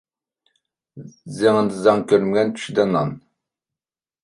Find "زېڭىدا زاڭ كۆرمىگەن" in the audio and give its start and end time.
1.41-2.57